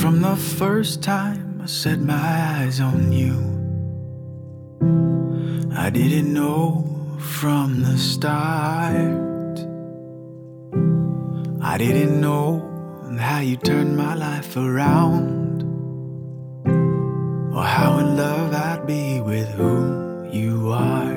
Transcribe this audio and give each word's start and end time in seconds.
from 0.00 0.20
the 0.20 0.36
first 0.36 1.02
time 1.02 1.60
I 1.62 1.66
set 1.66 2.00
my 2.00 2.14
eyes 2.14 2.80
on 2.80 3.12
you. 3.12 3.36
I 5.74 5.88
didn't 5.90 6.32
know 6.32 7.18
from 7.18 7.82
the 7.82 7.96
start. 7.96 9.56
I 11.62 11.78
didn't 11.78 12.20
know 12.20 12.60
how 13.18 13.40
you 13.40 13.56
turned 13.56 13.96
my 13.96 14.14
life 14.14 14.56
around. 14.56 15.62
Or 17.54 17.64
how 17.64 17.98
in 17.98 18.16
love 18.16 18.52
I'd 18.52 18.86
be 18.86 19.20
with 19.20 19.48
who 19.50 20.28
you 20.32 20.70
are. 20.70 21.14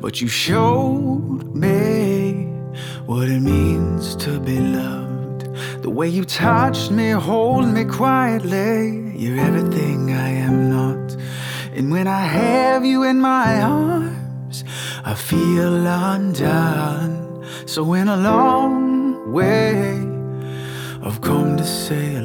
But 0.00 0.20
you 0.20 0.28
showed 0.28 1.13
way 5.94 6.08
you 6.08 6.24
touched 6.24 6.90
me, 6.90 7.10
hold 7.10 7.68
me 7.68 7.84
quietly. 7.84 9.12
You're 9.16 9.38
everything 9.38 10.12
I 10.12 10.28
am 10.28 10.68
not. 10.68 11.16
And 11.72 11.92
when 11.92 12.08
I 12.08 12.22
have 12.22 12.84
you 12.84 13.04
in 13.04 13.20
my 13.20 13.62
arms, 13.62 14.64
I 15.04 15.14
feel 15.14 15.86
undone. 15.86 17.46
So, 17.66 17.94
in 17.94 18.08
a 18.08 18.16
long 18.16 19.32
way, 19.32 19.78
I've 21.06 21.20
come 21.20 21.56
to 21.56 21.64
say 21.64 22.16
I 22.16 22.20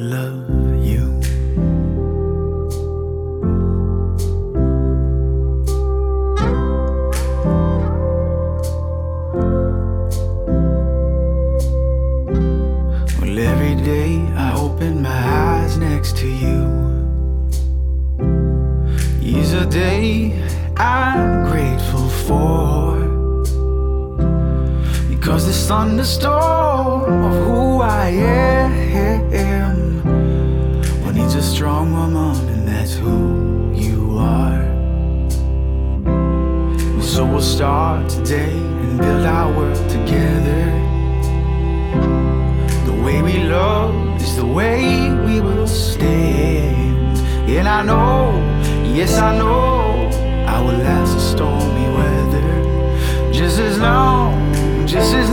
next 16.00 16.16
to 16.16 16.28
you. 16.28 16.64
Is 19.20 19.52
a 19.52 19.66
day 19.66 20.32
I'm 20.78 21.44
grateful 21.50 22.08
for. 22.26 22.96
Because 25.10 25.44
this 25.46 25.68
thunderstorm 25.68 27.24
of 27.28 27.34
who 27.44 27.82
I 27.82 28.08
am 28.08 30.02
well, 31.02 31.12
needs 31.12 31.34
a 31.34 31.42
strong 31.42 31.92
woman, 31.92 32.48
and 32.48 32.66
that's 32.66 32.94
who 32.94 33.74
you 33.74 34.16
are. 34.16 34.62
So 37.02 37.26
we'll 37.26 37.48
start 37.58 38.08
today 38.08 38.56
and 38.82 38.96
build 38.98 39.26
our 39.26 39.52
world 39.54 39.90
together. 39.90 40.64
The 42.88 42.96
way 43.04 43.20
we 43.20 43.36
love 43.44 44.22
is 44.22 44.36
the 44.36 44.46
way 44.46 44.79
stand. 45.80 47.18
And 47.48 47.66
I 47.66 47.82
know, 47.82 48.32
yes, 48.84 49.18
I 49.18 49.36
know, 49.36 50.08
I 50.46 50.60
will 50.60 50.78
last 50.78 51.14
the 51.14 51.20
stormy 51.20 51.88
weather. 51.96 53.32
Just 53.32 53.58
as 53.58 53.78
long, 53.78 54.86
just 54.86 55.14
as 55.14 55.29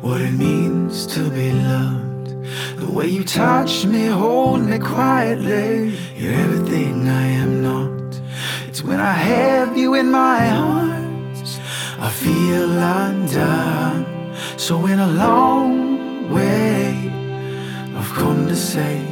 what 0.00 0.20
it 0.20 0.32
means 0.32 1.06
to 1.06 1.30
be 1.30 1.52
loved. 1.52 2.28
The 2.76 2.90
way 2.90 3.06
you 3.06 3.24
touch 3.24 3.84
me, 3.84 4.06
hold 4.06 4.62
me 4.62 4.78
quietly. 4.78 5.96
You're 6.16 6.34
everything 6.34 7.08
I 7.08 7.26
am 7.42 7.62
not. 7.62 8.20
It's 8.66 8.82
when 8.82 9.00
I 9.00 9.12
have 9.12 9.76
you 9.76 9.94
in 9.94 10.10
my 10.10 10.48
arms, 10.50 11.58
I 11.98 12.10
feel 12.10 12.70
undone. 12.70 14.06
So, 14.56 14.86
in 14.86 14.98
a 14.98 15.06
long 15.06 16.32
way, 16.32 17.10
I've 17.96 18.12
come 18.14 18.46
to 18.48 18.56
say 18.56 19.04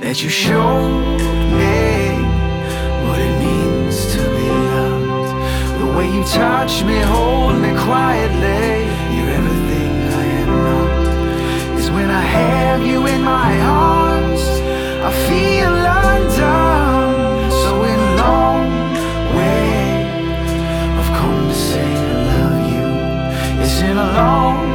that 0.00 0.22
you 0.22 0.28
showed 0.28 1.20
me 1.58 2.11
way 5.96 6.10
you 6.10 6.24
touch 6.24 6.82
me, 6.84 6.98
hold 7.00 7.58
me 7.60 7.70
quietly. 7.76 8.86
You're 9.14 9.32
everything 9.40 9.92
I 10.20 10.24
am 10.40 10.50
not. 10.68 11.78
Is 11.78 11.90
when 11.90 12.10
I 12.10 12.20
have 12.20 12.82
you 12.86 13.06
in 13.06 13.22
my 13.22 13.52
arms, 13.60 14.42
I 15.08 15.12
feel 15.28 15.74
undone. 16.08 17.50
So 17.62 17.70
in 17.84 17.98
a 18.08 18.14
long 18.24 18.66
way, 19.36 19.70
I've 20.98 21.12
come 21.20 21.48
to 21.48 21.54
say 21.54 21.84
I 21.84 22.14
love 22.32 22.60
you. 22.74 23.62
It's 23.62 23.80
in 23.82 23.96
a 23.96 24.12
long 24.20 24.71